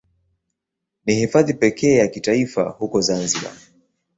Ni 1.05 1.15
Hifadhi 1.15 1.53
pekee 1.53 1.95
ya 1.97 2.07
kitaifa 2.07 2.69
huko 2.69 3.01
Zanzibar. 3.01 3.53